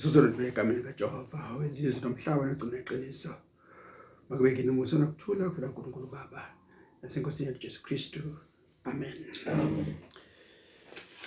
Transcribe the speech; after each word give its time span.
Sizoluvela 0.00 0.48
egameni 0.48 0.82
kaJehova 0.82 1.56
wenza 1.58 1.80
izwi 1.88 2.00
nomhlaba 2.00 2.46
nogcina 2.46 2.78
iqiniso. 2.78 3.34
Makube 4.28 4.56
kini 4.56 4.70
umusa 4.70 4.96
nokuthula 4.98 5.50
kuvela 5.50 5.68
kuNkulunkulu 5.68 6.06
Baba 6.06 6.42
nasenkosini 7.02 7.48
yethu 7.48 7.60
Jesu 7.60 7.82
Kristu. 7.82 8.20
Amen. 8.84 9.18
Amen. 9.46 9.94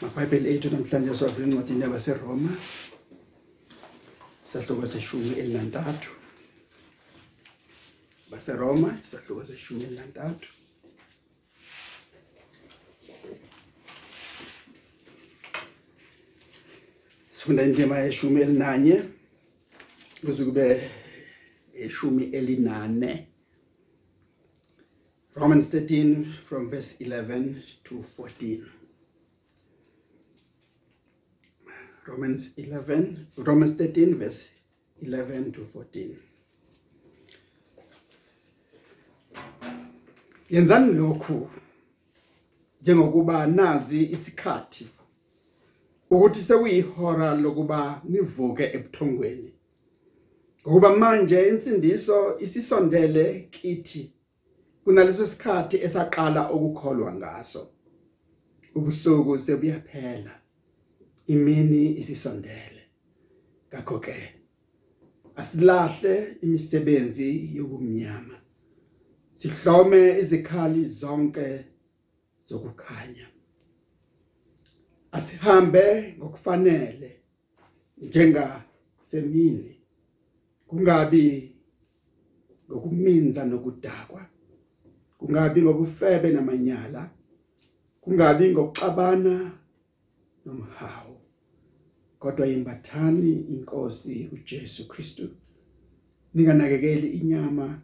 MaBhayibheli 0.01 0.55
ethu 0.55 0.69
namhlanje 0.69 1.15
siwavula 1.15 1.47
incwadi 1.47 1.81
yabaseRoma. 1.81 2.51
Sahluko 4.45 4.87
seshumi 4.87 5.31
elinantathu. 5.39 6.11
baseRoma 8.33 8.89
isahluko 9.03 9.45
seshumi 9.45 9.83
elinantathu. 9.83 10.49
Sifunda 17.43 17.63
indima 17.63 17.97
yeshumi 17.99 18.41
elinanye 18.41 19.03
kuze 20.25 20.45
kube 20.45 20.91
ishumi 21.85 22.23
elinane. 22.23 23.27
Romans 25.35 25.73
13 25.73 26.25
from 26.47 26.69
verse 26.69 26.95
11 27.03 27.55
to 27.83 28.03
14. 28.17 28.63
Romans 32.05 32.53
11 32.57 33.15
Romans 33.37 33.71
13 33.75 34.15
verse 34.15 34.49
11 35.01 35.51
to 35.51 35.61
14. 35.73 36.15
Yenzani 40.49 40.93
lokhu 40.93 41.49
njengokuba 42.81 43.47
nazi 43.47 44.03
isikhathi 44.05 44.87
ukuthi 46.15 46.41
sekuyihora 46.41 47.35
lokuba 47.35 48.01
nivuke 48.09 48.63
ebuthongweni. 48.75 49.51
Ngoba 50.67 50.97
manje 50.97 51.47
insindiso 51.49 52.39
isisondele 52.39 53.47
kithi 53.51 54.13
kunaleso 54.83 55.27
sikhathi 55.27 55.77
esaqala 55.85 56.51
ukukholwa 56.51 57.13
ngaso. 57.13 57.67
Ubusuku 58.75 59.39
sebuyaphela 59.39 60.33
imini 61.27 61.97
isisondele. 61.97 62.81
Ngakho 63.69 63.99
ke 63.99 64.15
asilahle 65.35 66.37
imisebenzi 66.41 67.49
yokumnyama. 67.57 68.35
Sihlome 69.35 70.19
izikhali 70.19 70.85
zonke 70.85 71.65
zokukhanya. 72.47 73.32
Asihambe 75.13 76.15
ngokufanele 76.17 77.11
njenga 77.97 78.63
semini. 79.01 79.77
Kungabi 80.67 81.55
ngokuminza 82.67 83.45
nokudakwa. 83.45 84.25
Kungabi 85.17 85.61
ngobufebe 85.61 86.29
namanyala. 86.31 87.09
Kungabi 88.01 88.49
ngokuxabana 88.49 89.51
nomhawu. 90.45 91.17
Kodwa 92.19 92.47
imbathani 92.47 93.31
inkosi 93.53 94.29
uJesu 94.33 94.87
Kristu. 94.87 95.29
Ninganakekeli 96.33 97.07
inyama 97.07 97.81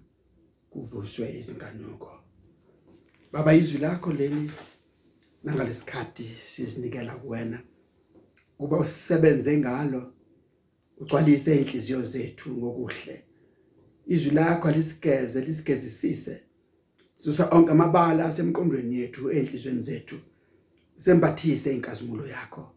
kuvuswe 0.69 1.37
izinkanuko 1.39 2.11
baba 3.31 3.53
izwi 3.53 3.77
lakho 3.77 4.11
leli 4.11 4.51
nangalesikhathi 5.43 6.29
sisinikela 6.45 7.15
kuwena 7.15 7.59
kuba 8.57 8.77
usebenze 8.79 9.57
ngalo 9.57 10.13
ugcwalise 10.97 11.57
inhliziyo 11.57 12.01
zethu 12.01 12.49
ngokuhle. 12.49 13.23
Izwi 14.07 14.31
lakho 14.31 14.67
alisigeze 14.67 15.41
lisigezisise 15.41 16.41
susa 17.17 17.49
onke 17.51 17.71
amabala 17.71 18.25
asemqondweni 18.25 18.99
yethu 18.99 19.31
enhlizweni 19.31 19.81
zethu. 19.81 20.17
Sembathise 20.97 21.73
inkazimulo 21.73 22.27
yakho. 22.27 22.71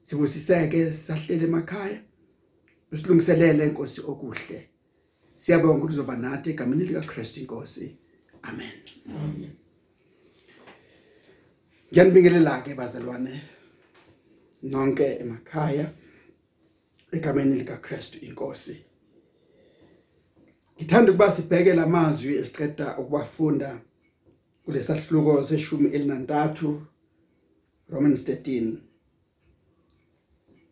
Sibusiseke 0.00 0.92
sahlele 0.92 1.44
emakhaya. 1.44 2.00
Usilungiselele 2.92 3.66
inkosi 3.66 4.00
okuhle. 4.00 4.68
Siyabonga 5.34 5.74
ukuthi 5.78 5.92
uzoba 5.92 6.16
nathi 6.16 6.50
egameni 6.50 6.84
lika 6.84 7.00
Christ 7.00 7.36
inkosi. 7.36 7.96
Amen. 8.42 8.72
Amen. 9.06 9.59
Ngiyanibingelela 11.90 12.62
ke 12.62 12.74
bazalwane. 12.74 13.42
Nonke 14.62 15.18
emakhaya 15.20 15.90
egameni 17.12 17.58
lika 17.58 17.76
Christ 17.76 18.22
inkosi. 18.22 18.84
Ngithanda 20.76 21.12
ukuba 21.12 21.30
sibheke 21.30 21.74
lamazwi 21.74 22.36
esiqeda 22.36 22.98
ukubafunda 22.98 23.80
kulesahluko 24.64 25.44
seshumi 25.44 25.90
elinantathu 25.94 26.86
Romans 27.88 28.28
13 28.28 28.76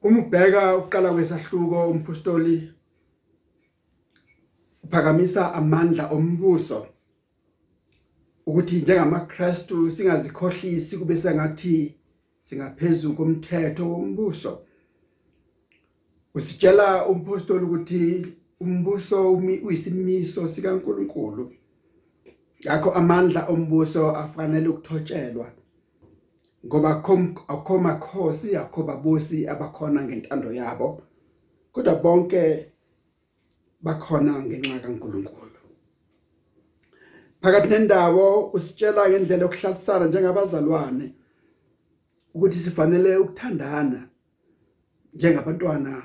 Uma 0.03 0.19
ubheka 0.19 0.77
uqala 0.77 1.13
kwesahluko 1.13 1.91
umpostoli 1.91 2.73
uphakamisa 4.85 5.55
amandla 5.55 6.09
ombuso. 6.11 6.87
Ukuthi 8.49 8.77
njengamaKristu 8.77 9.91
singazikhohlisi 9.91 10.97
kube 10.97 11.17
sengathi 11.17 11.95
singaphezulu 12.41 13.15
komthetho 13.15 13.91
wombuso. 13.93 14.59
Usitshela 16.35 17.07
umpostoli 17.07 17.65
ukuthi 17.65 18.27
umbuso 18.61 19.33
uyisimiso 19.33 20.49
sikaNkuluNkulu. 20.49 21.53
Yakho 22.61 22.91
amandla 22.93 23.47
ombuso 23.49 24.17
afanele 24.17 24.69
ukuthotshelwa 24.69 25.53
ngoba 26.67 26.91
akho 27.49 27.79
makhosi 27.79 28.57
akho 28.57 28.83
babusi 28.83 29.49
abakhona 29.49 30.03
ngentando 30.03 30.53
yabo 30.53 31.03
kodwa 31.73 31.95
bonke 31.95 32.73
bakhona 33.81 34.33
ngenxa 34.43 34.79
kaNkuluNkulu. 34.79 35.48
Phakathi 37.43 37.69
nendawo 37.69 38.51
usitshela 38.57 39.09
ngendlela 39.09 39.43
yokuhlalisana 39.43 40.07
njengabazalwane 40.07 41.07
ukuthi 42.35 42.59
sifanele 42.65 43.17
ukuthandana 43.17 44.01
njengabantwana 45.15 46.03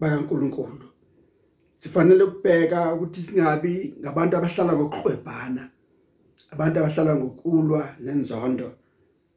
bakaNkuluNkulu. 0.00 0.86
Sifanele 1.76 2.22
ukubheka 2.24 2.94
ukuthi 2.94 3.20
singabi 3.20 3.94
ngabantu 4.00 4.36
abahlala 4.36 4.72
ngokuhlwebhana 4.72 5.70
abantu 6.52 6.76
abahlala 6.78 7.16
ngokulwa 7.16 7.82
nenzondo 8.00 8.68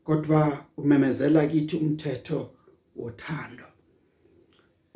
kodwa 0.04 0.66
umemezela 0.78 1.48
kithi 1.48 1.76
umthetho 1.76 2.50
wothando. 2.96 3.66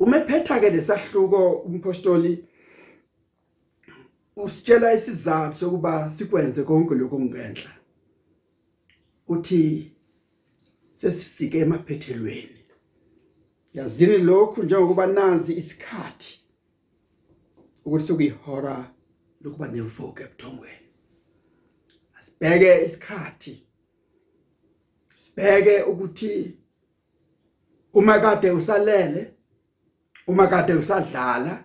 Umephetha 0.00 0.60
ke 0.60 0.70
lesahluko 0.70 1.50
umpostoli 1.66 2.44
usitshela 4.36 4.92
isizathu 4.94 5.58
sokuba 5.58 6.10
sikwenze 6.10 6.62
konke 6.62 6.94
lokho 6.94 7.16
kungenhla 7.16 7.70
uthi 9.28 9.92
sesifike 10.90 11.58
emaphethelweni. 11.58 12.64
Yazini 13.74 14.18
lokhu 14.18 14.62
njengokuba 14.62 15.06
nazi 15.06 15.52
isikhathi 15.56 16.40
ukuthi 17.84 18.06
sokuyihora 18.06 18.90
lokuba 19.40 19.68
nevuke 19.68 20.22
ebuthongweni. 20.22 20.88
Asibheke 22.18 22.84
isikhathi. 22.84 23.66
Sibheke 25.14 25.82
ukuthi 25.82 26.58
uma 27.92 28.18
kade 28.18 28.50
usalele 28.50 29.32
uma 30.26 30.46
kade 30.46 30.74
usadlala 30.74 31.64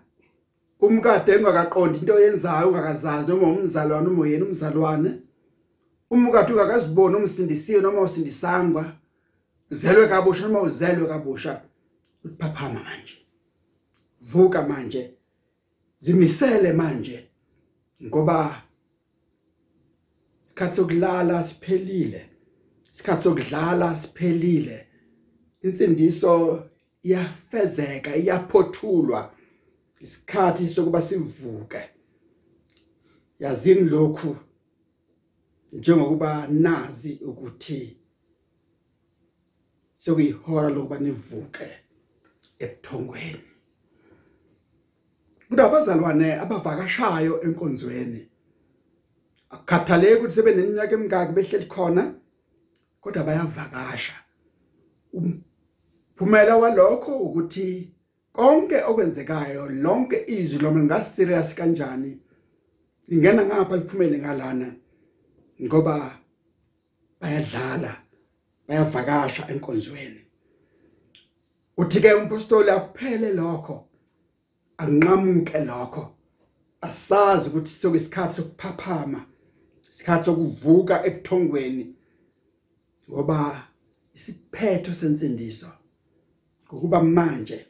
umkade 0.81 1.35
ungakaqondi 1.37 1.99
into 1.99 2.13
oyenzayo 2.13 2.69
ungakazazi 2.69 3.29
noma 3.29 3.47
umzalwane 3.47 4.07
uma 4.07 4.27
yena 4.27 4.45
umzalwane. 4.45 5.11
Umkade 6.09 6.53
ungakazibona 6.53 7.17
umsindisiwe 7.17 7.81
noma 7.81 8.01
usindisangwa. 8.01 8.85
Uzelwe 9.71 10.07
kabusha 10.07 10.47
noma 10.47 10.61
uzelwe 10.61 11.07
kabusha. 11.07 11.61
Uphaphama 12.25 12.79
manje. 12.83 13.17
Vuka 14.21 14.61
manje. 14.67 15.13
Zimisele 15.99 16.73
manje. 16.73 17.29
Ngoba 18.03 18.61
isikhathi 20.45 20.75
sokulala 20.75 21.43
siphelile. 21.43 22.29
Isikhathi 22.93 23.23
sokudlala 23.23 23.95
siphelile. 23.95 24.87
Insindiso 25.63 26.63
iyafezeka 27.03 28.15
iyaphothulwa. 28.15 29.33
Isikhathi 30.01 30.67
sokuba 30.67 31.01
sivuke. 31.01 31.81
Yazini 33.39 33.89
lokhu? 33.89 34.35
Njengokuba 35.73 36.47
nazi 36.47 37.13
ukuthi 37.13 37.97
sokuyihora 39.95 40.69
lokuba 40.69 40.97
nivuke 40.99 41.67
ebuthongweni. 42.59 43.47
Kunabazalwane 45.47 46.39
abavakashayo 46.43 47.41
enkonzweni 47.45 48.21
akukhathaleki 49.49 50.15
ukuthi 50.15 50.35
sebeneminyaka 50.35 50.93
emingaki 50.95 51.33
behleli 51.33 51.65
khona 51.65 52.03
kodwa 53.01 53.23
bayavakasha. 53.23 54.15
Umphumela 55.13 56.57
walokho 56.57 57.17
ukuthi 57.17 57.67
konke 58.33 58.77
okwenzekayo 58.89 59.69
lonke 59.69 60.17
izwi 60.27 60.59
loma 60.59 60.79
lingaserious 60.79 61.55
kanjani 61.55 62.19
lingena 63.07 63.45
ngapha 63.45 63.75
liphumele 63.77 64.17
ngalana 64.19 64.75
ngoba 65.61 66.19
bayadlala 67.19 67.93
bayavakasha 68.67 69.47
enkonzweni. 69.51 70.21
Uthi 71.77 72.01
ke 72.01 72.13
umpostoli 72.13 72.69
akuphele 72.69 73.33
lokho 73.33 73.85
anqamuke 74.77 75.59
lokho 75.59 76.03
asazi 76.81 77.49
ukuthi 77.49 77.71
sokuyisikhathi 77.71 78.35
sokuphaphama 78.35 79.25
isikhathi 79.91 80.25
sokuvuka 80.25 81.05
ebuthongweni 81.07 81.95
ngoba 83.09 83.67
isiphetho 84.15 84.93
sensindiso 84.93 85.71
ngokuba 86.67 87.03
manje 87.03 87.65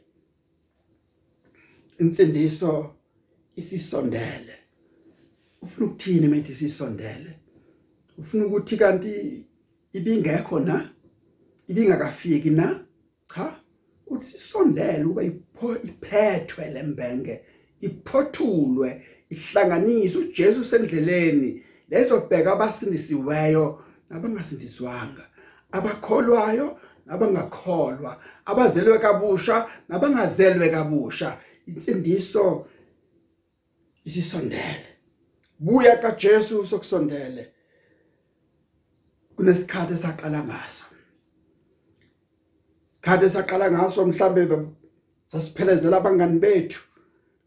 insindiso 2.02 2.94
isisondele. 3.56 4.54
Ufuna 5.62 5.86
ukuthini 5.86 6.28
manje 6.28 6.52
isisondele? 6.52 7.38
Ufuna 8.18 8.46
ukuthi 8.46 8.76
kanti 8.76 9.44
ibingekho 9.92 10.60
na? 10.60 10.90
Ibingakafiki 11.68 12.50
na? 12.50 12.84
Cha 13.34 13.60
uthi 14.06 14.26
sisondele 14.26 15.04
uba 15.04 15.22
iphethwe 15.22 16.70
lembenge 16.70 17.40
iphothulwe 17.80 19.02
ihlanganiswe. 19.30 20.24
uJesu 20.24 20.64
sendleleni 20.64 21.62
lezobheka 21.90 22.52
abasindisiweyo 22.52 23.84
nabangasindiswanga 24.10 25.24
abakholwayo 25.72 26.78
nabangakholwa 27.06 28.20
abazelwe 28.44 28.98
kabusha 28.98 29.66
nabangazelwe 29.88 30.70
kabusha. 30.70 31.38
Insindiso 31.66 32.66
isisondele 34.04 34.86
buya 35.58 35.96
kaJesu 35.96 36.66
sokusondele 36.66 37.52
kunesikhathi 39.36 39.94
esaqala 39.94 40.44
ngaso. 40.44 40.86
Isikhathi 42.90 43.24
esaqala 43.26 43.70
ngaso 43.70 44.06
mhlambe 44.06 44.42
sasiphelezela 45.26 45.96
abangani 45.96 46.38
bethu 46.38 46.80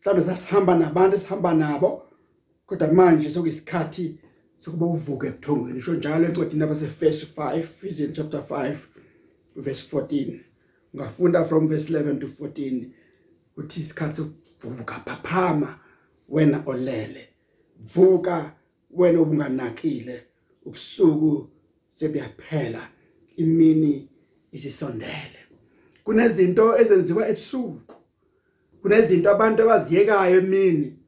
mhlambe 0.01 0.23
sasihamba 0.23 0.75
nabantu 0.75 1.15
esihamba 1.15 1.53
nabo. 1.53 2.01
Kodwa 2.65 2.93
manje 2.93 3.29
sokuyisikhathi 3.29 4.19
sokuba 4.57 4.85
uvuke 4.85 5.27
ebuthongweni 5.27 5.79
isho 5.79 5.93
njalo 5.93 6.25
encwadini 6.25 6.63
abase 6.63 6.87
verse 6.99 7.25
5 7.37 7.59
Ephesians 7.59 8.15
chapter 8.15 8.39
5 8.39 8.75
verse 9.55 9.83
14 9.91 10.39
ungafunda 10.93 11.45
from 11.45 11.67
verse 11.67 11.89
11 11.93 12.19
to 12.19 12.27
14 12.27 12.85
uthi 13.57 13.79
isikhathi 13.79 14.21
sokuvuka 14.61 14.93
phaphama 15.05 15.79
wena 16.29 16.63
olele. 16.65 17.29
Vuka 17.95 18.51
wena 18.91 19.19
obunganakile. 19.19 20.23
Ubusuku 20.65 21.49
sebuyaphela 21.95 22.89
imini 23.37 24.09
isisondele. 24.51 25.39
Kunezinto 26.03 26.77
ezenziwa 26.79 27.29
ebusuku. 27.29 27.95
Kunezinto 28.81 29.31
abantu 29.31 29.63
abaziyekayo 29.63 30.37
emini. 30.37 30.99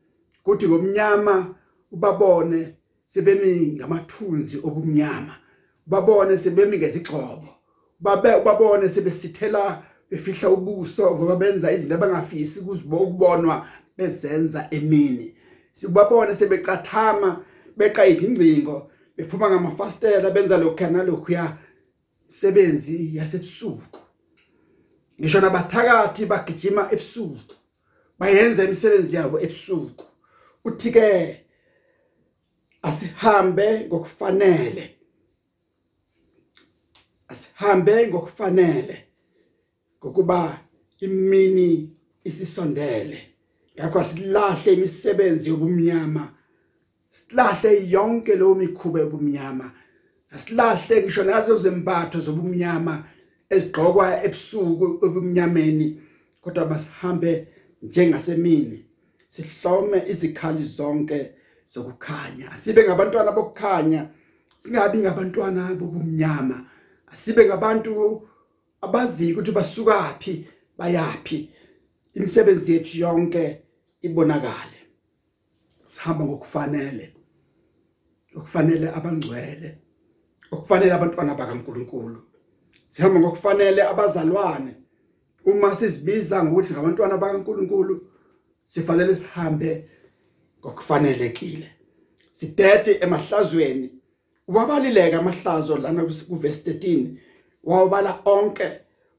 Kuthi 0.43 0.67
ngomnyama 0.67 1.55
ubabone 1.91 2.73
sebemi 3.05 3.73
ngamathunzi 3.75 4.57
obumnyama. 4.57 5.35
Babone 5.85 6.37
sebemi 6.37 6.77
ngezigxobo. 6.77 7.49
Babe 7.99 8.43
babone 8.45 8.89
sebesithela 8.89 9.83
befihla 10.09 10.49
ubuso 10.49 11.15
ngoba 11.15 11.35
benza 11.35 11.71
izinto 11.71 11.95
abangafisi 11.95 12.59
ukuzibonwa 12.59 13.67
bezenza 13.97 14.67
emini. 14.71 15.35
Sibabone 15.73 16.35
sebecathama 16.35 17.43
beqa 17.77 18.05
izingcingo 18.05 18.91
bephuma 19.17 19.49
ngamafastela 19.49 20.31
benza 20.31 20.57
lokhu 20.57 20.87
nalokhu 20.91 21.31
ya 21.31 21.57
sebenzi 22.27 23.15
yasebusuku. 23.17 23.99
Ngisho 25.19 25.41
nabathakathi 25.41 26.25
bagijima 26.25 26.91
ebusuku 26.91 27.53
bayenza 28.19 28.63
imisebenzi 28.63 29.15
yabo 29.15 29.39
ebusuku. 29.39 30.05
Uthi 30.65 30.91
ke 30.91 31.45
asihambe 32.81 33.85
ngokufanele 33.87 34.97
asihambe 37.27 38.07
ngokufanele. 38.07 39.06
Ngokuba 39.99 40.59
imini 40.99 41.89
isisondele. 42.23 43.19
Ngakho 43.75 43.99
asilahle 43.99 44.73
imisebenzi 44.73 45.49
yobumnyama 45.49 46.37
silahle 47.17 47.89
yonke 47.89 48.35
lo 48.35 48.55
mikhuba 48.55 48.99
yobumnyama. 48.99 49.71
Asilahle 50.31 51.03
ngisho 51.03 51.23
nazo 51.23 51.57
zembatho 51.57 52.19
zobumnyama 52.19 53.03
ezigqokwa 53.49 54.23
ebusuku 54.25 54.85
obumnyameni 55.05 56.01
kodwa 56.41 56.65
basihambe 56.65 57.47
njengasemini 57.81 58.85
sihlome 59.29 60.03
izikhali 60.11 60.63
zonke 60.63 61.31
zokukhanya. 61.71 62.51
Asibe 62.51 62.83
ngabantwana 62.83 63.31
bokukhanya 63.31 64.09
singabi 64.57 64.97
ngabantwana 64.97 65.61
bobumnyama. 65.79 66.65
Asibe 67.11 67.45
ngabantu 67.45 68.21
abazi 68.81 69.33
ukuthi 69.33 69.51
basukaphi 69.51 70.47
bayapi 70.77 71.49
imisebenzi 72.13 72.73
yethu 72.73 72.97
yonke 72.97 73.61
ibonakale. 74.01 74.79
Sihamba 75.85 76.25
ngokufanele. 76.25 77.13
Okufanele 78.35 78.89
abangcwele. 78.89 79.77
Okufanele 80.51 80.93
abantwana 80.93 81.35
bakaNkuluNkulu. 81.35 82.21
Sihamba 82.87 83.19
ngokufanele 83.19 83.83
abazalwane. 83.83 84.75
Uma 85.45 85.75
sizibiza 85.75 86.43
ngokuthi 86.43 86.73
ngabantwana 86.73 87.17
bakaNkuluNkulu 87.17 88.07
sifanele 88.65 89.15
sihambe 89.15 89.89
ngokufanelekile. 90.59 91.69
Sidede 92.31 92.91
emahlazweni. 93.01 93.91
Wabalileka 94.47 95.19
amahlazo 95.19 95.77
lana 95.77 96.03
ku 96.03 96.35
verse 96.35 96.71
13 96.71 97.17
wawabala 97.63 98.19
onke 98.25 98.67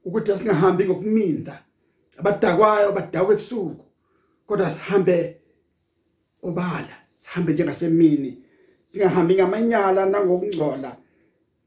ukuthi 0.05 0.31
asingahambi 0.31 0.85
ngokuminza. 0.85 1.59
Abadakwayo 2.17 2.91
badakwe 2.91 3.33
ebusuku 3.33 3.85
kodwa 4.47 4.71
sihambe 4.71 5.37
obala 6.43 6.95
sihambe 7.09 7.53
njengasemini 7.53 8.43
singahambi 8.85 9.35
ngamanyala 9.35 10.05
nangokungcola 10.05 10.97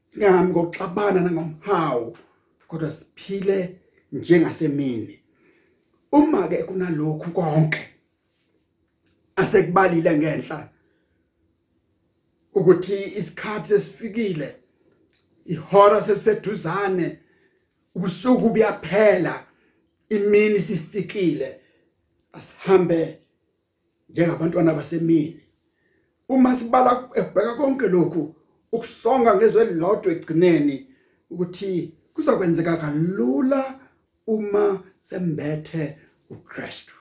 singahambi 0.09 0.51
ngokuxabana 0.51 1.19
nangomhawu 1.21 2.17
kodwa 2.67 2.91
siphile 2.91 3.79
njengasemini 4.11 5.19
uma 6.11 6.47
ke 6.47 6.63
kunalokhu 6.63 7.31
konke 7.31 7.83
asekubalile 9.35 10.17
ngenhla 10.17 10.69
ukuthi 12.53 13.03
isikhathi 13.19 13.67
sesifikile 13.67 14.55
ihora 15.45 16.01
seliseduzane 16.01 17.19
ubusuku 17.95 18.49
buyaphela 18.49 19.45
imini 20.09 20.61
sifikile. 20.61 21.59
Asihambe 22.33 23.19
njengabantwana 24.09 24.73
basemini. 24.73 25.41
Uma 26.29 26.55
sibala 26.55 27.09
ebheka 27.15 27.55
konke 27.55 27.87
lokhu 27.87 28.35
ukusonga 28.71 29.35
ngezwe 29.35 29.65
lodwa 29.65 30.11
egcineni 30.11 30.87
ukuthi 31.29 31.93
kuzokwenzeka 32.13 32.77
kalula 32.77 33.79
uma 34.27 34.83
sembethe 34.99 35.97
uKristu. 36.29 36.93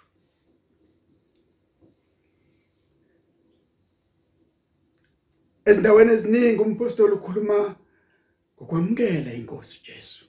Ezindaweni 5.64 6.12
eziningi 6.12 6.62
umpostoli 6.62 7.12
ukhuluma 7.12 7.74
ngokwamkela 8.62 9.34
inkosi 9.34 9.80
Jesu. 9.86 10.24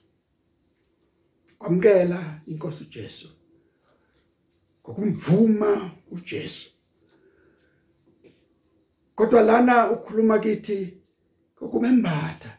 Kwamkela 1.58 2.42
inkosi 2.48 2.84
uJesu. 2.84 3.30
Ngokumvuma 4.82 5.92
uJesu. 6.12 6.70
Kodwa 9.16 9.42
lana 9.42 9.92
ukhuluma 9.92 10.40
kithi 10.40 10.98
ngokumembatha. 11.58 12.58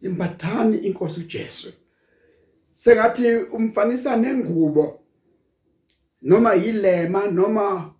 Imbathani 0.00 0.78
inkosi 0.78 1.20
uJesu. 1.20 1.72
sengathi 2.76 3.36
umfanisa 3.36 4.16
nengubo 4.16 5.00
noma 6.22 6.54
yilema 6.54 7.26
noma 7.26 7.94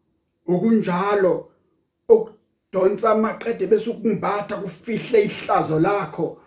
okunjalo 0.46 1.49
okudonsa 2.72 3.10
amaqede 3.10 3.66
bese 3.66 3.90
ukumbatha 3.90 4.56
kufihle 4.56 5.24
ihlazo 5.24 5.80
lakho. 5.80 6.42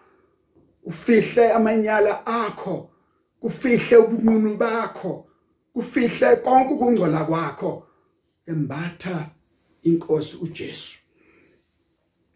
Ufihle 0.83 1.51
amanyala 1.51 2.25
akho. 2.25 2.89
Kufihle 3.41 3.97
ubunqunu 3.97 4.57
bakho. 4.57 5.27
Kufihle 5.73 6.35
konke 6.43 6.73
ukungcola 6.73 7.25
kwakho. 7.25 7.87
Embatha 8.47 9.31
inkosi 9.83 10.37
uJesu. 10.37 10.99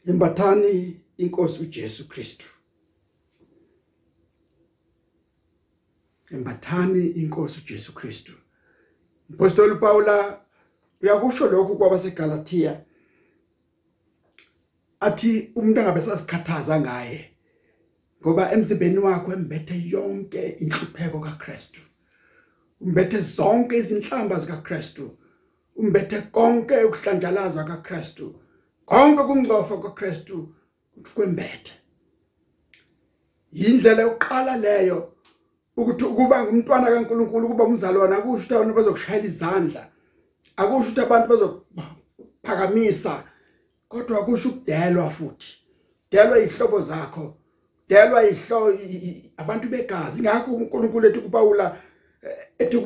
Embathani 0.05 1.01
inkosi 1.17 1.61
uJesu 1.61 2.07
Kristu. 2.07 2.45
Embathani 6.31 7.07
inkosi 7.07 7.61
uJesu 7.61 7.93
Kristu. 7.93 8.33
Apostoli 9.33 9.75
Paula 9.75 10.41
uyakusho 11.01 11.47
lokhu 11.47 11.77
kwabaseGalatia? 11.77 12.86
Athi 14.99 15.51
umuntu 15.55 15.79
angabe 15.79 16.01
sasikhathaza 16.01 16.79
ngaye 16.81 17.19
ngoba 18.21 18.51
emzimbeni 18.51 18.97
wakho 18.97 19.33
embethe 19.33 19.75
yonke 19.93 20.57
inhlupheko 20.59 21.19
kaKristu. 21.19 21.81
Umbethe 22.81 23.21
zonke 23.21 23.77
izinhlamba 23.77 24.39
zikaKristu. 24.39 25.17
Umbethe 25.75 26.21
konke 26.31 26.83
ukuhlanjalaza 26.83 27.63
kaKristu. 27.63 28.35
Konke 28.85 29.23
kungcofa 29.23 29.77
kaKristu 29.77 30.53
kwembethe. 31.15 31.73
Indlela 33.53 34.01
yokuqala 34.01 34.57
leyo 34.57 35.13
ukuthi 35.77 36.05
ukuba 36.05 36.43
ngumntwana 36.43 36.87
kaNkuluNkulu 36.87 37.47
kuba 37.47 37.63
umzalwane 37.63 38.15
akusho 38.15 38.35
ukuthi 38.35 38.53
abantu 38.55 38.73
bazokushayela 38.75 39.27
izandla 39.27 39.83
akusho 40.57 40.89
ukuthi 40.89 41.01
abantu 41.01 41.27
bazophakamisa 41.31 43.23
kodwa 43.87 44.25
kusho 44.25 44.49
ukudelwa 44.49 45.09
futhi. 45.09 45.57
Delwa 46.11 46.39
izihlobo 46.39 46.81
zakho. 46.81 47.37
Delwa 47.89 48.29
ihlo 48.29 48.79
abantu 49.37 49.69
begazi. 49.69 50.21
Ngakho 50.21 50.51
uNkulunkulu 50.51 51.07
ethi 51.07 51.19
kuPaula 51.19 51.77
ethi 52.59 52.77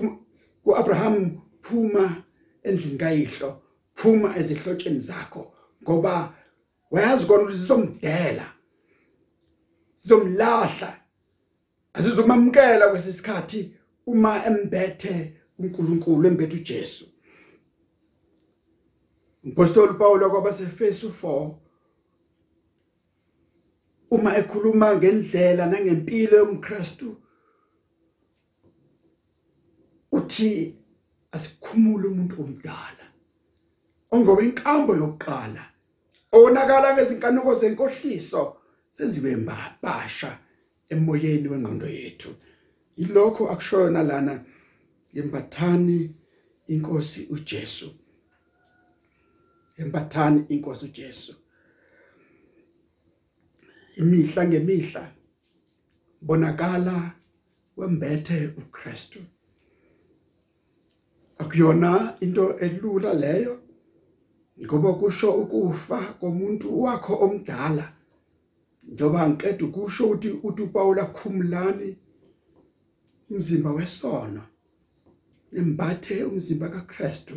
kuAbraham 0.63 1.41
phuma 1.62 2.24
endlini 2.63 2.98
kayihlo. 2.98 3.62
Phuma 3.96 4.38
ezihlotsheni 4.38 5.00
zakho. 5.00 5.53
Ngoba 5.84 6.34
wayazi 6.91 7.25
kona 7.25 7.43
ukuthi 7.43 7.58
sizomdela 7.58 8.46
sizomlahla 9.96 10.98
azizomamkela 11.93 12.89
kwesisikhathi 12.89 13.75
uma 14.05 14.46
embethe 14.46 15.34
uNkulunkulu 15.60 16.27
embethe 16.27 16.55
uJesu. 16.55 17.11
Apostoli 19.48 19.94
Paul 19.98 20.30
kwabasefesu 20.30 21.14
4 21.24 21.56
uma 24.12 24.38
ekhuluma 24.38 24.96
ngendlela 24.96 25.66
nangempilo 25.66 26.38
yomKristu 26.38 27.16
uthi 30.12 30.76
asikhumule 31.32 32.08
umuntu 32.08 32.42
omdala 32.42 33.06
ongoba 34.12 34.42
inkambo 34.44 34.96
yokuqala 34.96 35.64
onakala 36.32 36.94
ngezinkanuko 36.94 37.56
zenkohliso 37.56 38.58
senziwe 38.92 39.36
mbasha 39.36 40.38
emoyeni 40.90 41.48
wengqondo 41.48 41.88
yethu. 41.88 42.36
Yilokho 42.98 43.50
akushona 43.50 44.04
lana 44.04 44.44
yembathani 45.14 46.16
inkosi 46.68 47.28
uJesu. 47.30 48.00
Yembathani 49.78 50.46
inkosi 50.50 50.86
uJesu. 50.86 51.36
Imihla 53.96 54.48
ngemihla 54.48 55.12
bonakala 56.22 57.16
wembethe 57.78 58.48
uKristu. 58.58 59.20
Akuyona 61.38 62.18
into 62.20 62.60
elula 62.60 63.13
leyo 63.13 63.62
ngoba 64.66 64.94
kusho 64.94 65.32
ukufa 65.32 66.00
komuntu 66.20 66.82
wakho 66.82 67.16
omdala. 67.16 67.94
Njoba 68.84 69.30
ngiqeda 69.30 69.66
ukusho 69.66 70.06
ukuthi 70.06 70.30
uthi 70.30 70.62
uPaul 70.62 71.00
akhumulani 71.00 71.98
umzimba 73.30 73.72
wesono 73.72 74.44
imbathe 75.51 76.24
umzimba 76.24 76.70
kaKristu. 76.70 77.36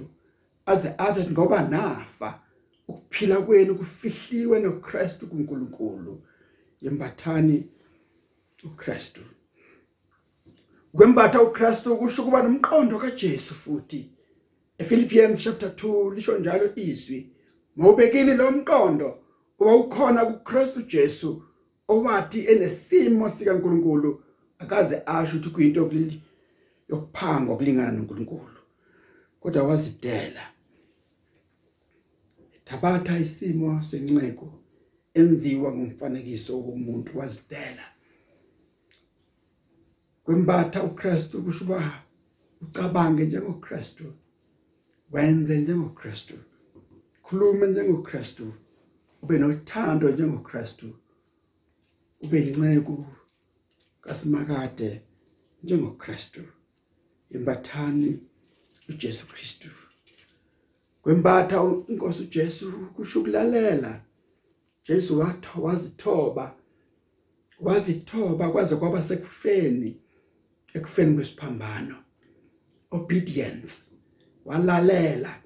Aze 0.66 0.94
athi 0.98 1.30
ngoba 1.30 1.68
nafa 1.68 2.40
ukuphila 2.88 3.36
kwenu 3.36 3.74
kufihliwe 3.74 4.60
noKristu 4.60 5.26
kuNkulunkulu. 5.26 6.22
Yembathani 6.82 7.66
uKristu. 8.64 9.20
Kwembatha 10.92 11.42
uKristu 11.42 11.96
kusho 11.96 12.24
kuba 12.24 12.42
nomqondo 12.42 12.98
kaJesu 12.98 13.54
futhi. 13.54 14.10
ePhilippians 14.78 15.42
chapter 15.42 15.68
2 15.68 16.14
lisho 16.14 16.38
njalo 16.38 16.70
izwi 16.76 17.30
mawubekini 17.76 18.34
lo 18.34 18.50
mqondo 18.50 19.18
owawukhona 19.58 20.24
kuKristu 20.24 20.82
Jesu 20.82 21.42
owathi 21.88 22.46
enesimo 22.46 23.30
sikaNkuluNkulu 23.30 24.22
akaze 24.58 25.02
asho 25.06 25.36
ukuthi 25.36 25.50
kuyinto 25.50 25.80
yokulili 25.80 26.22
yokuphanga 26.88 27.52
okulingana 27.52 27.92
noNkulunkulu. 27.92 28.60
Kodwa 29.40 29.62
wazidela. 29.62 30.53
Thabatha 32.64 33.18
isimo 33.18 33.82
senceko 33.82 34.48
enziwa 35.14 35.68
ngumfanekiso 35.76 36.52
womuntu 36.60 37.18
wazidela. 37.18 37.86
Kwembatha 40.24 40.82
uKristu 40.82 41.42
kushuba 41.42 42.02
ucabange 42.60 43.24
njengoKristu 43.26 44.04
wenze 45.12 45.60
njengoKristu 45.60 46.34
khulume 47.22 47.66
njengoKristu 47.66 48.52
ube 49.22 49.38
nothando 49.38 50.10
njengoKristu 50.10 50.88
ube 52.22 52.38
inceku 52.48 53.06
kasimakade 54.00 55.02
njengoKristu. 55.62 56.40
Imbathani 57.30 58.20
uJesu 58.88 59.26
Kristu. 59.26 59.68
Kwembatha 61.04 61.62
inkosi 61.88 62.22
uJesu 62.22 62.72
kusho 62.72 63.20
ukulalela. 63.20 64.00
Jesu 64.88 65.18
watho 65.18 65.62
wazithoba 65.62 66.54
wazithoba 67.60 68.50
kwaze 68.50 68.76
kwaba 68.76 69.02
sekufeni 69.02 70.00
ekufeni 70.74 71.14
kwesiphambano. 71.14 71.96
Obedience 72.90 73.74
walalela. 74.44 75.42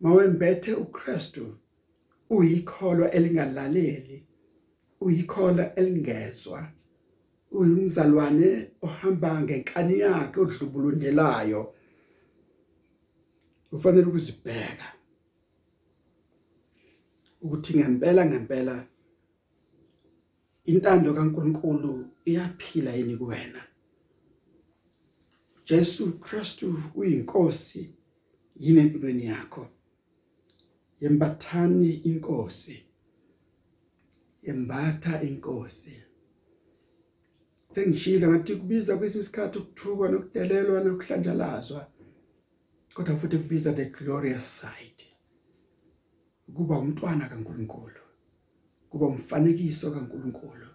Mawembethe 0.00 0.72
uKristu 0.72 1.56
uyikholwa 2.30 3.10
elingalaleli 3.10 4.26
uyikholwa 5.00 5.74
elingezwa 5.74 6.68
uyumzalwane 7.50 8.70
ohamba 8.82 9.40
ngenkani 9.42 9.98
yakhe 9.98 10.40
odlubulundelayo. 10.40 11.74
Ufanele 13.72 14.06
ukuzibheka. 14.06 14.88
Ukuthi 17.40 17.76
ngempela 17.78 18.26
ngempela 18.26 18.86
intando 20.64 21.14
kaNkuluNkulu 21.14 21.92
iyaphila 22.24 22.92
yini 22.92 23.16
kuwena? 23.16 23.62
Jesu 25.64 26.18
Kristu 26.18 26.82
uyinkosi 26.94 27.94
yini 28.56 28.80
empilweni 28.80 29.26
yakho? 29.26 29.68
Yembathani 31.00 31.90
inkosi 31.94 32.88
yembatha 34.48 35.22
inkosi. 35.22 36.02
Sengishilo 37.68 38.30
ngathi 38.30 38.56
kubiza 38.56 38.96
kwesisikhathi 38.96 39.58
ukuthuka 39.58 40.08
nokudelelwa 40.08 40.80
nokuhlanjalazwa. 40.84 41.80
Kodwa 42.98 43.16
futhi 43.16 43.38
kubiza 43.38 43.72
the 43.72 43.84
glorious 43.84 44.60
side. 44.60 45.04
Kuba 46.54 46.78
umntwana 46.78 47.28
kaNkuluNkulu 47.28 48.00
kuba 48.90 49.06
umfanekiso 49.06 49.90
kaNkuluNkulu 49.90 50.66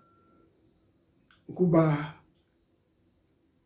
kuba 1.56 2.14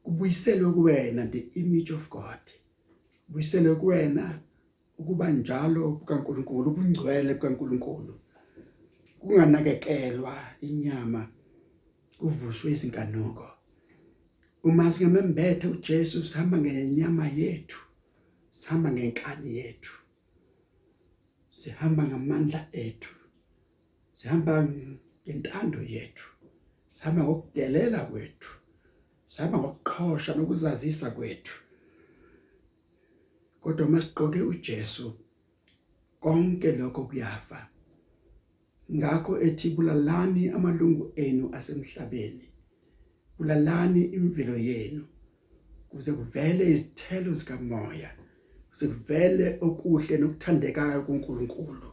kubuyiselwe 0.03 0.73
kuwena 0.73 1.27
the 1.27 1.39
image 1.53 1.93
of 1.93 2.09
God 2.09 2.43
buyiselwe 3.27 3.75
kuwena 3.75 4.39
ukuba 4.97 5.29
njalo 5.31 5.95
kaNkuluNkulu 6.07 6.71
ubungcwele 6.71 7.35
kaNkuluNkulu 7.35 8.19
kunganakekelwa 9.19 10.35
inyama 10.61 11.29
kuvuswe 12.17 12.71
izinkanuko. 12.71 13.47
Uma 14.63 14.91
singamembethe 14.91 15.67
uJesu 15.67 16.25
sihamba 16.25 16.57
ngenyama 16.57 17.27
yethu 17.27 17.86
sihamba 18.59 18.89
ngenkani 18.91 19.49
yethu. 19.57 19.93
Sihamba 21.59 22.03
ngamandla 22.09 22.61
ethu. 22.71 23.13
Sihamba 24.17 24.53
ngentando 25.25 25.81
yethu. 25.93 26.27
Sihamba 26.87 27.21
ngokudelela 27.23 27.99
kwethu. 28.09 28.51
Sihamba 29.27 29.57
ngokuqhosha 29.57 30.31
nokuzazisa 30.35 31.07
kwethu. 31.17 31.55
Kodwa 33.61 33.87
masiqoke 33.93 34.41
uJesu 34.41 35.07
konke 36.19 36.71
lokho 36.71 37.03
kuyafa. 37.09 37.59
Ngakho 38.95 39.41
ethi 39.47 39.69
bulalani 39.69 40.49
amalungu 40.49 41.11
enu 41.15 41.45
asemhlabeni. 41.57 42.45
Bulalani 43.37 44.03
imvelo 44.17 44.57
yenu 44.57 45.03
kuze 45.89 46.11
kuvele 46.13 46.71
izithelo 46.71 47.33
zikamoya. 47.33 48.26
Kuvele 48.85 49.57
okuhle 49.61 50.17
nokuthandekayo 50.17 51.01
kuNkulunkulu. 51.01 51.89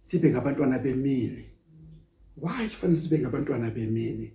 Sibe 0.00 0.30
ngabantwana 0.30 0.78
bemini. 0.78 1.44
Why 2.36 2.68
kufanele 2.68 3.00
sibe 3.00 3.18
ngabantwana 3.18 3.70
bemini? 3.70 4.32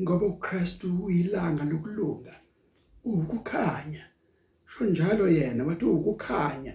Ngoba 0.00 0.26
uKristu 0.26 1.04
uyilanga 1.04 1.64
lokulunga 1.64 2.34
ukukhanya 3.04 4.04
sho 4.66 4.84
njalo 4.84 5.28
yena 5.28 5.64
wathi 5.64 5.84
ukukhanya 5.84 6.74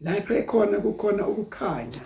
lapha 0.00 0.34
ekhona 0.34 0.80
kukhona 0.80 1.22
ukukhanya 1.28 2.02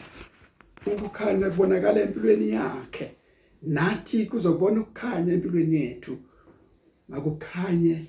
ukukhanya 0.87 1.51
kubonakala 1.51 2.01
empilweni 2.01 2.51
yakhe. 2.51 3.17
Nathi 3.63 4.27
kuzobona 4.27 4.81
ukukhanya 4.81 5.33
empilweni 5.33 5.77
yethu 5.77 6.19
makukhanye 7.09 8.07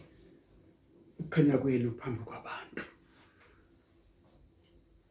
ukukhanya 1.20 1.58
kwenu 1.58 1.92
phambi 1.92 2.24
kwabantu. 2.24 2.84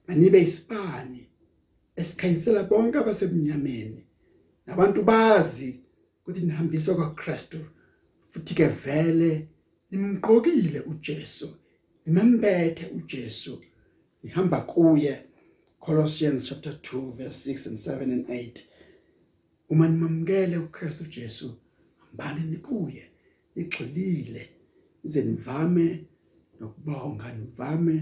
Manibe 0.08 0.42
isipani 0.42 1.26
esikhanyisela 1.96 2.62
bonke 2.62 2.98
abasemnyameni. 2.98 4.04
Nabantu 4.66 5.02
bazi 5.02 5.80
ukuthi 6.22 6.40
nihambisa 6.40 6.94
kwaKristu 6.94 7.58
futhi 8.30 8.54
ke 8.54 8.66
vele 8.66 9.48
nimqokile 9.90 10.80
uJesu 10.80 11.56
nimembethe 12.06 12.86
uJesu. 12.86 13.62
Nihamba 14.22 14.60
kuye 14.60 15.24
Colossians 15.80 16.44
chapter 16.44 16.72
2 16.72 17.12
verse 17.12 17.52
6 17.52 17.68
and 17.68 17.78
7 17.78 18.12
and 18.12 18.26
8 18.28 18.60
uma 19.68 19.88
nimamkele 19.88 20.58
uKristu 20.58 21.04
Jesu 21.04 21.54
hambani 21.98 22.50
nikuye 22.50 23.10
igxilile 23.56 24.48
ize 25.06 25.22
nivame 25.24 25.86
nokubonga 26.60 27.32
nivame 27.32 27.96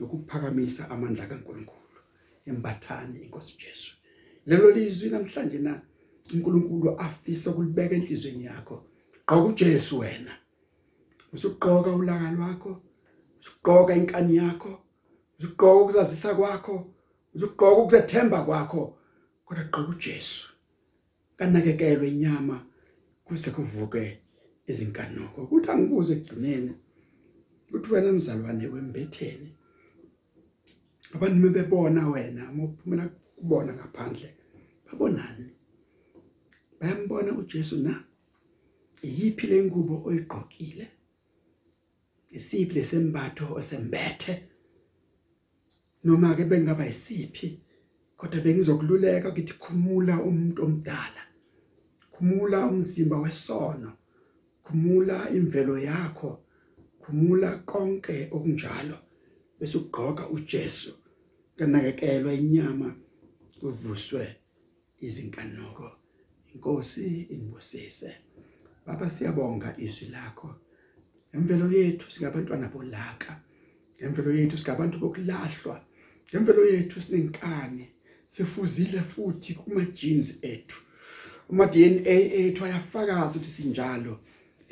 nokuphakamisa 0.00 0.90
amandla 0.90 1.26
kaNkulunkulu. 1.26 1.98
Embathani 2.46 3.18
inkosi 3.24 3.58
Jesu. 3.58 3.92
Lelo 4.46 4.70
lizwi 4.70 5.10
namhlanje 5.10 5.58
na 5.58 5.82
uNkulunkulu 6.34 6.98
afisa 6.98 7.50
ukulibeka 7.50 7.94
enhlizweni 7.94 8.44
yakho. 8.44 8.76
Gqoka 9.26 9.44
uJesu 9.44 9.98
wena. 9.98 10.34
Usugqoka 11.32 11.90
ulaka 11.90 12.32
lwakho. 12.32 12.82
Usugqoka 13.40 13.96
inkani 13.96 14.36
yakho. 14.36 14.72
Usugqoka 15.38 15.80
ukuzazisa 15.82 16.34
kwakho. 16.34 16.76
Usugqoka 17.34 17.78
ukuzethemba 17.78 18.44
kwakho. 18.44 18.98
Kodwa 19.44 19.64
gqoka 19.64 19.88
uJesu. 19.88 20.48
Kanakekelwe 21.36 22.08
inyama 22.08 22.66
kuze 23.24 23.50
kuvuke 23.50 24.23
izinkanuko 24.70 25.38
ukuthi 25.44 25.68
angibuze 25.70 26.12
egcineni 26.16 26.72
ukuthi 27.66 27.88
wena 27.92 28.10
mzalwane 28.12 28.64
wembetheni 28.72 29.50
abantu 31.14 31.36
mebebona 31.42 32.02
wena 32.12 32.42
mophumela 32.56 33.04
kubona 33.36 33.72
ngaphandle 33.74 34.28
babonani? 34.86 35.48
Bayambona 36.80 37.32
uJesu 37.32 37.76
na? 37.86 38.04
Iyiphi 39.02 39.46
lengubo 39.46 39.94
oyigqokile? 40.06 40.86
Isiphi 42.36 42.74
lesembatho 42.74 43.54
osembethe? 43.54 44.34
Noma 46.04 46.34
ke 46.36 46.44
bengaba 46.44 46.86
isiphi? 46.86 47.60
Kodwa 48.16 48.40
bengizokululeka 48.40 49.28
ukuthi 49.28 49.54
khumula 49.62 50.14
umuntu 50.28 50.60
omdala 50.64 51.22
khumula 52.12 52.66
umzimba 52.66 53.16
wesono. 53.24 53.90
Khumula 54.64 55.30
imvelo 55.30 55.78
yakho. 55.78 56.30
Khumula 57.02 57.50
konke 57.66 58.28
okunjalo. 58.32 58.98
Bese 59.58 59.78
ugqoka 59.78 60.28
uJesu. 60.28 60.92
Kanakekelwa 61.56 62.32
inyama 62.34 62.94
kuvuswe 63.60 64.36
izinkanuko 65.00 65.92
inkosi 66.54 67.26
inibusise 67.32 68.10
baba 68.86 69.10
siyabonga 69.10 69.74
izwi 69.78 70.06
lakho. 70.08 70.54
Emvelo 71.32 71.66
yethu 71.72 72.10
singabantwana 72.12 72.68
bolaka. 72.68 73.40
Emvelo 73.98 74.30
yethu 74.34 74.58
singabantu 74.58 74.98
bokulahlwa. 74.98 75.76
Emvelo 76.32 76.64
yethu 76.64 77.02
sinenkani. 77.02 77.88
Sifuzile 78.28 79.00
futhi 79.00 79.54
kuma 79.54 79.84
genes 79.84 80.38
ethu 80.42 80.84
uma 81.48 81.66
DNA 81.66 82.16
ethu 82.42 82.64
ayafakaza 82.64 83.36
ukuthi 83.38 83.50
sinjalo. 83.50 84.20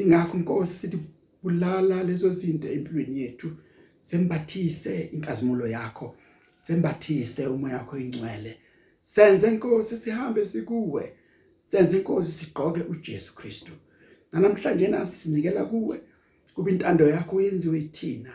Ingakho 0.02 0.36
inkosi 0.38 0.72
sithi 0.72 0.98
bulala 1.42 2.02
lezo 2.02 2.32
zinto 2.32 2.68
empilweni 2.68 3.20
yethu 3.20 3.48
sembathise 4.02 4.94
inkazimulo 5.14 5.66
yakho 5.66 6.16
sembathise 6.60 7.46
umoya 7.46 7.78
wakho 7.78 7.98
ingcwele 7.98 8.52
senze 9.00 9.48
inkosi 9.48 9.98
sihambe 9.98 10.46
sikuwe 10.46 11.12
senze 11.66 11.98
inkosi 11.98 12.32
sigqoke 12.32 12.80
uJesu 12.80 13.34
Kristu. 13.34 13.72
Namhlanje 14.32 14.88
nasi 14.88 15.16
sinikela 15.16 15.64
kuwe 15.64 16.00
kuba 16.54 16.70
intando 16.70 17.08
yakho 17.08 17.40
yenziwe 17.40 17.78
ithina 17.78 18.32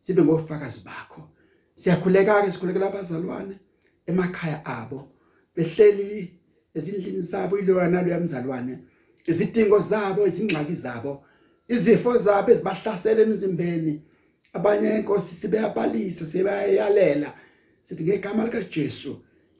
sibe 0.00 0.22
ngofakazi 0.22 0.80
bakho. 0.84 1.28
Siyakhuleka 1.76 2.42
ke 2.42 2.52
sikhulekela 2.52 2.86
abazalwane 2.86 3.54
emakhaya 4.06 4.64
abo 4.64 5.08
behleli 5.56 6.34
ezindlini 6.74 7.20
zabo 7.20 7.58
iloya 7.58 7.88
nalo 7.88 8.10
yamzalwane. 8.10 8.78
Izidingo 9.30 9.78
zabo 9.78 10.26
izingxaki 10.26 10.74
zabo 10.74 11.12
izifo 11.68 12.18
zabo 12.18 12.50
ezibahlasela 12.50 13.20
emzimbeni. 13.22 13.94
Abanye 14.52 14.88
inkosi 14.98 15.34
sibeyabalisa 15.40 16.26
sibeyayalela 16.26 17.30
sithi 17.84 18.02
ngegama 18.04 18.44
lika 18.44 18.60
Jesu 18.74 19.12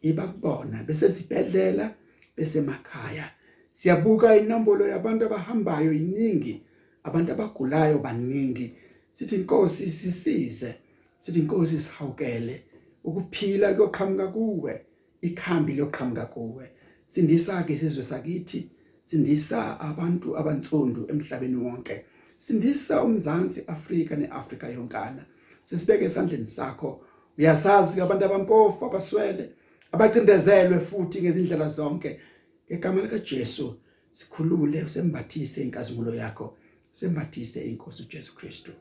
ibakubona 0.03 0.83
bese 0.87 1.11
sibhedlela 1.11 1.95
bese 2.37 2.59
emakhaya 2.59 3.27
siyabuka 3.73 4.37
inombolo 4.37 4.85
yabantu 4.89 5.23
abahambayo 5.27 5.93
iningi 5.93 6.63
abantu 7.05 7.33
abagulayo 7.33 7.99
baningi. 7.99 8.75
Sithi 9.13 9.35
inkosi 9.37 9.91
sisize. 9.91 10.75
Sithi 11.19 11.39
inkosi 11.39 11.81
sihawukele. 11.81 12.63
Ukuphila 13.05 13.75
koqhamuka 13.75 14.27
kuwe 14.27 14.81
ikhambi 15.23 15.73
loqhamuka 15.75 16.27
kuwe. 16.27 16.71
Sindisa 17.07 17.63
ke 17.63 17.73
isizwe 17.73 18.05
sakithi 18.05 18.71
sindisa 19.11 19.81
abantu 19.81 20.37
abantsundu 20.39 21.07
emhlabeni 21.11 21.57
wonke. 21.57 22.05
Sindisa 22.39 23.03
umzansi 23.03 23.65
Afrika 23.67 24.17
neAfrika 24.17 24.69
yonkana. 24.69 25.25
Sisibeke 25.65 26.05
esandleni 26.05 26.47
sakho. 26.47 27.05
Uyasazi 27.39 28.01
abantu 28.01 28.25
abampofu 28.25 28.85
abaswele 28.85 29.45
abacindezelwe 29.93 30.81
futhi 30.81 31.23
ngezindlela 31.23 31.69
zonke. 31.69 32.21
Ngegama 32.67 33.03
lika 33.03 33.19
Jesu 33.19 33.77
sikhulule 34.13 34.85
usembathise 34.85 35.63
inkazimulo 35.63 36.15
yakho. 36.15 36.57
Sembathise 36.93 37.61
inkosi 37.65 38.03
uJesu 38.03 38.35
Kristu. 38.35 38.73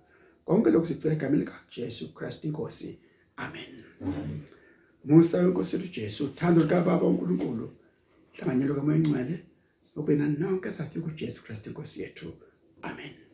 Konke 0.45 0.69
lokhu 0.69 0.85
sicela 0.85 1.13
egameni 1.13 1.39
lika 1.39 1.53
Jesu 1.75 2.13
Christ 2.13 2.43
inkosi. 2.43 2.99
Amen. 3.37 3.83
Musa 5.05 5.37
wenkosi 5.37 5.75
yethu 5.75 5.91
Jesu 5.91 6.25
uthando 6.25 6.61
lika 6.61 6.81
Baba 6.81 7.07
uNkulunkulu 7.07 7.69
hlanganyelo 8.33 8.75
kamoya 8.75 8.97
ngcwele 8.99 9.48
ube 9.99 10.15
nani 10.15 10.37
nonke 10.39 10.71
safika 10.71 11.05
uJesu 11.05 11.43
Christ 11.43 11.67
inkosi 11.67 12.01
yethu 12.01 12.33
amen, 12.81 12.93
amen. 12.99 13.28